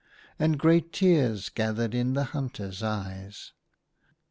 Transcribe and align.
And 0.39 0.57
great 0.57 0.91
tears 0.91 1.49
gathered 1.49 1.93
in 1.93 2.13
the 2.13 2.23
hunter's 2.33 2.81
eyes. 2.81 3.51